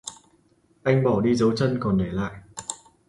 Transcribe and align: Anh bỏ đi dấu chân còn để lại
Anh 0.83 1.03
bỏ 1.03 1.21
đi 1.21 1.35
dấu 1.35 1.55
chân 1.57 1.77
còn 1.81 1.97
để 1.97 2.05
lại 2.11 2.33